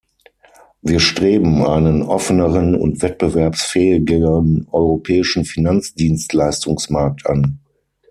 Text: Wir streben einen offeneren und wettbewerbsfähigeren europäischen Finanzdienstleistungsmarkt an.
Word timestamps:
Wir 0.81 0.99
streben 0.99 1.61
einen 1.63 2.01
offeneren 2.01 2.73
und 2.73 3.03
wettbewerbsfähigeren 3.03 4.67
europäischen 4.71 5.45
Finanzdienstleistungsmarkt 5.45 7.27
an. 7.27 7.59